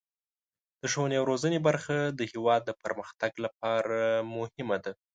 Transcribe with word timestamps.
د 0.81 0.83
ښوونې 0.91 1.15
او 1.19 1.25
روزنې 1.31 1.59
برخه 1.67 1.97
د 2.19 2.21
هیواد 2.31 2.61
د 2.65 2.71
پرمختګ 2.83 3.31
لپاره 3.45 3.99
مهمه 4.35 4.77
ده. 4.83 4.91